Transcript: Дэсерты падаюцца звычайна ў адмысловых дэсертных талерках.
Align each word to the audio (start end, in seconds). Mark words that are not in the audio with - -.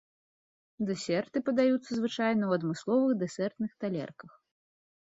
Дэсерты 0.89 1.37
падаюцца 1.51 1.91
звычайна 1.99 2.43
ў 2.47 2.51
адмысловых 2.59 3.11
дэсертных 3.23 3.71
талерках. 3.85 4.31